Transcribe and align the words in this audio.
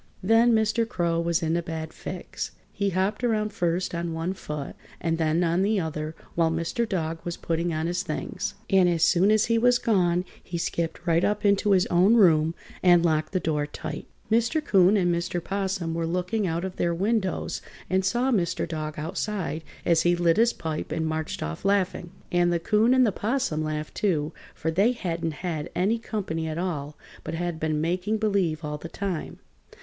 Then 0.23 0.53
Mr. 0.53 0.89
Crow 0.89 1.19
was 1.19 1.43
in 1.43 1.55
a 1.55 1.61
bad 1.61 1.93
fix. 1.93 2.49
He 2.73 2.89
hopped 2.89 3.23
around 3.23 3.53
first 3.53 3.93
on 3.93 4.13
one 4.15 4.33
foot 4.33 4.75
and 4.99 5.19
then 5.19 5.43
on 5.43 5.61
the 5.61 5.79
other 5.79 6.15
while 6.33 6.49
Mr. 6.49 6.89
Dog 6.89 7.19
was 7.23 7.37
putting 7.37 7.71
on 7.71 7.85
his 7.85 8.01
things, 8.01 8.55
and 8.67 8.89
as 8.89 9.03
soon 9.03 9.29
as 9.29 9.45
he 9.45 9.59
was 9.59 9.77
gone 9.77 10.25
he 10.43 10.57
skipped 10.57 11.05
right 11.05 11.23
up 11.23 11.45
into 11.45 11.73
his 11.73 11.85
own 11.91 12.15
room 12.15 12.55
and 12.81 13.05
locked 13.05 13.31
the 13.31 13.39
door 13.39 13.67
tight. 13.67 14.07
Mr. 14.31 14.65
'Coon 14.65 14.97
and 14.97 15.13
Mr. 15.13 15.39
'Possum 15.43 15.93
were 15.93 16.07
looking 16.07 16.47
out 16.47 16.65
of 16.65 16.77
their 16.77 16.95
windows 16.95 17.61
and 17.87 18.03
saw 18.03 18.31
Mr. 18.31 18.67
Dog 18.67 18.95
outside 18.97 19.63
as 19.85 20.01
he 20.01 20.15
lit 20.15 20.37
his 20.37 20.51
pipe 20.51 20.91
and 20.91 21.05
marched 21.05 21.43
off 21.43 21.63
laughing. 21.63 22.09
And 22.31 22.51
the 22.51 22.57
'Coon 22.57 22.95
and 22.95 23.05
'Possum 23.13 23.63
laughed, 23.63 23.93
too, 23.93 24.33
for 24.55 24.71
they 24.71 24.93
hadn't 24.93 25.45
had 25.45 25.69
any 25.75 25.99
company 25.99 26.47
at 26.47 26.57
all, 26.57 26.97
but 27.23 27.35
had 27.35 27.59
been 27.59 27.79
making 27.79 28.17
believe 28.17 28.65
all 28.65 28.79
the 28.79 28.89
time. 28.89 29.37